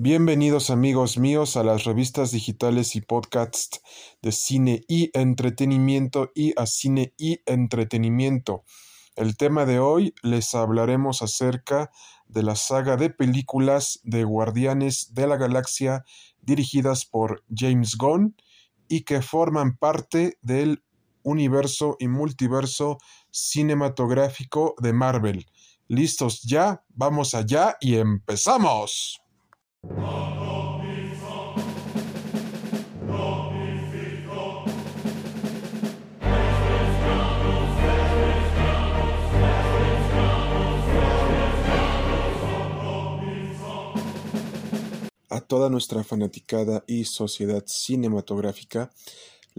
Bienvenidos 0.00 0.70
amigos 0.70 1.18
míos 1.18 1.56
a 1.56 1.64
las 1.64 1.82
revistas 1.82 2.30
digitales 2.30 2.94
y 2.94 3.00
podcasts 3.00 3.82
de 4.22 4.30
cine 4.30 4.84
y 4.86 5.10
entretenimiento 5.12 6.30
y 6.36 6.54
a 6.56 6.66
cine 6.66 7.14
y 7.18 7.40
entretenimiento. 7.46 8.62
El 9.16 9.36
tema 9.36 9.64
de 9.66 9.80
hoy 9.80 10.14
les 10.22 10.54
hablaremos 10.54 11.20
acerca 11.20 11.90
de 12.28 12.44
la 12.44 12.54
saga 12.54 12.96
de 12.96 13.10
películas 13.10 13.98
de 14.04 14.22
Guardianes 14.22 15.14
de 15.14 15.26
la 15.26 15.36
Galaxia 15.36 16.04
dirigidas 16.42 17.04
por 17.04 17.42
James 17.52 17.96
Gunn 17.96 18.36
y 18.86 19.00
que 19.00 19.20
forman 19.20 19.78
parte 19.78 20.38
del 20.42 20.84
universo 21.24 21.96
y 21.98 22.06
multiverso 22.06 22.98
cinematográfico 23.32 24.76
de 24.78 24.92
Marvel. 24.92 25.46
¿Listos 25.88 26.42
ya? 26.42 26.84
Vamos 26.90 27.34
allá 27.34 27.76
y 27.80 27.96
empezamos. 27.96 29.24
A 29.90 29.94
toda 45.40 45.70
nuestra 45.70 46.04
fanaticada 46.04 46.84
y 46.86 47.04
sociedad 47.04 47.64
cinematográfica, 47.66 48.90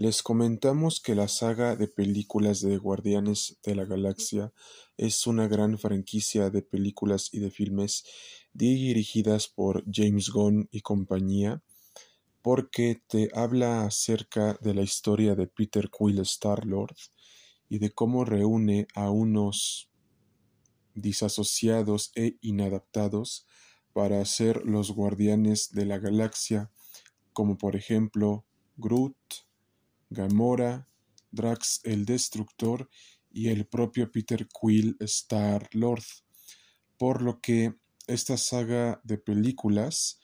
les 0.00 0.22
comentamos 0.22 0.98
que 0.98 1.14
la 1.14 1.28
saga 1.28 1.76
de 1.76 1.86
películas 1.86 2.62
de 2.62 2.78
Guardianes 2.78 3.58
de 3.62 3.74
la 3.74 3.84
Galaxia 3.84 4.50
es 4.96 5.26
una 5.26 5.46
gran 5.46 5.76
franquicia 5.76 6.48
de 6.48 6.62
películas 6.62 7.28
y 7.32 7.40
de 7.40 7.50
filmes 7.50 8.04
dirigidas 8.54 9.48
por 9.48 9.84
James 9.92 10.30
Gunn 10.30 10.70
y 10.70 10.80
compañía, 10.80 11.62
porque 12.40 13.02
te 13.08 13.28
habla 13.34 13.84
acerca 13.84 14.56
de 14.62 14.72
la 14.72 14.80
historia 14.80 15.34
de 15.34 15.48
Peter 15.48 15.90
Quill 15.90 16.20
Star-Lord 16.20 16.96
y 17.68 17.78
de 17.78 17.90
cómo 17.90 18.24
reúne 18.24 18.86
a 18.94 19.10
unos 19.10 19.90
disasociados 20.94 22.10
e 22.14 22.38
inadaptados 22.40 23.46
para 23.92 24.24
ser 24.24 24.64
los 24.64 24.92
guardianes 24.92 25.72
de 25.72 25.84
la 25.84 25.98
galaxia, 25.98 26.70
como 27.34 27.58
por 27.58 27.76
ejemplo 27.76 28.46
Groot, 28.78 29.49
Gamora, 30.10 30.88
Drax 31.30 31.80
el 31.84 32.04
Destructor 32.04 32.90
y 33.30 33.48
el 33.48 33.66
propio 33.66 34.10
Peter 34.10 34.48
Quill 34.48 34.96
Star 35.00 35.68
Lord, 35.72 36.04
por 36.98 37.22
lo 37.22 37.40
que 37.40 37.74
esta 38.06 38.36
saga 38.36 39.00
de 39.04 39.18
películas 39.18 40.20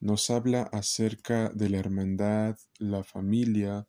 nos 0.00 0.30
habla 0.30 0.62
acerca 0.72 1.50
de 1.50 1.70
la 1.70 1.78
hermandad, 1.78 2.58
la 2.78 3.04
familia, 3.04 3.86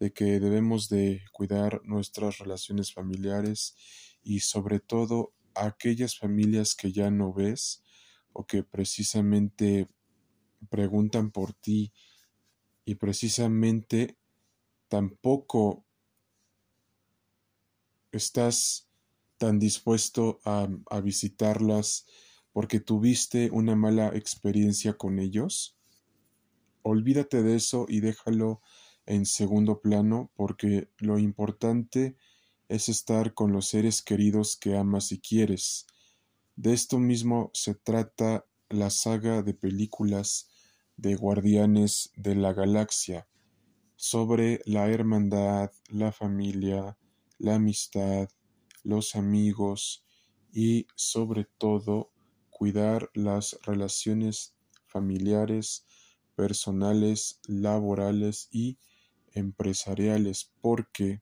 de 0.00 0.12
que 0.12 0.40
debemos 0.40 0.88
de 0.88 1.22
cuidar 1.32 1.82
nuestras 1.84 2.38
relaciones 2.38 2.92
familiares 2.92 3.74
y 4.22 4.40
sobre 4.40 4.80
todo 4.80 5.34
aquellas 5.54 6.16
familias 6.16 6.74
que 6.74 6.92
ya 6.92 7.10
no 7.10 7.32
ves 7.32 7.82
o 8.32 8.46
que 8.46 8.62
precisamente 8.62 9.88
preguntan 10.70 11.30
por 11.30 11.52
ti 11.52 11.92
y 12.84 12.94
precisamente 12.94 14.16
tampoco 14.88 15.84
estás 18.12 18.88
tan 19.38 19.58
dispuesto 19.58 20.40
a, 20.44 20.68
visitarlas 21.00 22.06
porque 22.52 22.80
tuviste 22.80 23.50
una 23.50 23.76
mala 23.76 24.08
experiencia 24.08 24.94
con 24.94 25.18
ellos? 25.18 25.76
Olvídate 26.82 27.42
de 27.42 27.56
eso 27.56 27.86
y 27.88 28.00
déjalo 28.00 28.62
en 29.06 29.26
segundo 29.26 29.80
plano 29.80 30.30
porque 30.34 30.90
lo 30.98 31.18
importante 31.18 32.16
es 32.68 32.88
estar 32.88 33.32
con 33.34 33.52
los 33.52 33.68
seres 33.68 34.02
queridos 34.02 34.56
que 34.56 34.76
amas 34.76 35.12
y 35.12 35.20
quieres. 35.20 35.86
De 36.56 36.72
esto 36.72 36.98
mismo 36.98 37.50
se 37.54 37.74
trata 37.74 38.44
la 38.68 38.90
saga 38.90 39.42
de 39.42 39.54
películas 39.54 40.48
de 40.96 41.14
Guardianes 41.14 42.10
de 42.16 42.34
la 42.34 42.52
Galaxia, 42.52 43.28
sobre 44.00 44.60
la 44.64 44.88
hermandad, 44.88 45.72
la 45.88 46.12
familia, 46.12 46.96
la 47.36 47.56
amistad, 47.56 48.28
los 48.84 49.16
amigos 49.16 50.04
y 50.52 50.86
sobre 50.94 51.48
todo 51.58 52.12
cuidar 52.48 53.10
las 53.12 53.58
relaciones 53.64 54.54
familiares, 54.86 55.84
personales, 56.36 57.40
laborales 57.48 58.48
y 58.52 58.78
empresariales, 59.32 60.52
porque 60.60 61.20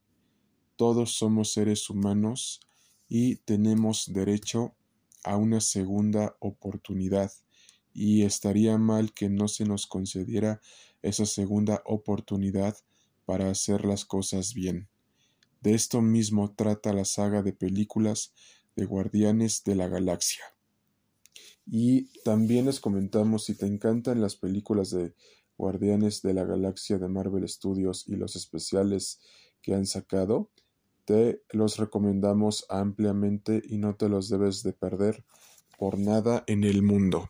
todos 0.76 1.12
somos 1.16 1.54
seres 1.54 1.88
humanos 1.88 2.60
y 3.08 3.36
tenemos 3.36 4.12
derecho 4.12 4.76
a 5.24 5.38
una 5.38 5.62
segunda 5.62 6.36
oportunidad 6.40 7.32
y 7.96 8.24
estaría 8.24 8.76
mal 8.76 9.14
que 9.14 9.30
no 9.30 9.48
se 9.48 9.64
nos 9.64 9.86
concediera 9.86 10.60
esa 11.00 11.24
segunda 11.24 11.82
oportunidad 11.86 12.76
para 13.24 13.50
hacer 13.50 13.86
las 13.86 14.04
cosas 14.04 14.52
bien. 14.52 14.88
De 15.62 15.72
esto 15.72 16.02
mismo 16.02 16.54
trata 16.54 16.92
la 16.92 17.06
saga 17.06 17.42
de 17.42 17.54
películas 17.54 18.34
de 18.76 18.84
Guardianes 18.84 19.64
de 19.64 19.76
la 19.76 19.88
Galaxia. 19.88 20.44
Y 21.64 22.20
también 22.22 22.66
les 22.66 22.80
comentamos 22.80 23.44
si 23.44 23.54
te 23.56 23.66
encantan 23.66 24.20
las 24.20 24.36
películas 24.36 24.90
de 24.90 25.14
Guardianes 25.56 26.20
de 26.20 26.34
la 26.34 26.44
Galaxia 26.44 26.98
de 26.98 27.08
Marvel 27.08 27.48
Studios 27.48 28.04
y 28.06 28.16
los 28.16 28.36
especiales 28.36 29.20
que 29.62 29.74
han 29.74 29.86
sacado, 29.86 30.50
te 31.06 31.42
los 31.50 31.78
recomendamos 31.78 32.66
ampliamente 32.68 33.62
y 33.66 33.78
no 33.78 33.96
te 33.96 34.10
los 34.10 34.28
debes 34.28 34.62
de 34.62 34.74
perder 34.74 35.24
por 35.78 35.98
nada 35.98 36.44
en 36.46 36.62
el 36.62 36.82
mundo. 36.82 37.28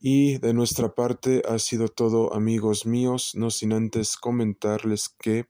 Y 0.00 0.38
de 0.38 0.54
nuestra 0.54 0.94
parte 0.94 1.42
ha 1.46 1.58
sido 1.58 1.88
todo 1.88 2.32
amigos 2.32 2.86
míos, 2.86 3.32
no 3.34 3.50
sin 3.50 3.74
antes 3.74 4.16
comentarles 4.16 5.10
que 5.10 5.44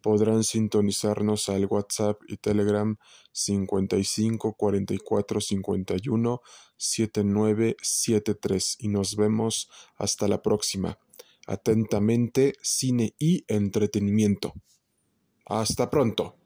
podrán 0.00 0.42
sintonizarnos 0.42 1.50
al 1.50 1.66
WhatsApp 1.66 2.18
y 2.28 2.38
Telegram 2.38 2.96
55 3.32 4.54
44 4.54 5.40
51 5.40 6.40
7973 6.76 8.76
y 8.80 8.88
nos 8.88 9.16
vemos 9.16 9.70
hasta 9.96 10.28
la 10.28 10.42
próxima. 10.42 10.98
Atentamente, 11.46 12.54
cine 12.62 13.14
y 13.18 13.44
entretenimiento. 13.48 14.54
Hasta 15.46 15.90
pronto. 15.90 16.36